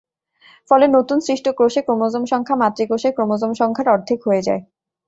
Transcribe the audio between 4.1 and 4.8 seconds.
হয়ে যায়।